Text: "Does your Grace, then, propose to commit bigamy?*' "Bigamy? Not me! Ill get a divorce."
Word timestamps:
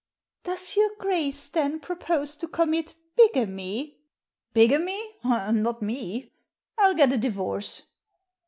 "Does 0.45 0.75
your 0.75 0.89
Grace, 0.97 1.47
then, 1.49 1.79
propose 1.79 2.35
to 2.37 2.47
commit 2.47 2.95
bigamy?*' 3.15 3.99
"Bigamy? 4.51 5.17
Not 5.23 5.83
me! 5.83 6.31
Ill 6.81 6.95
get 6.95 7.13
a 7.13 7.17
divorce." 7.17 7.83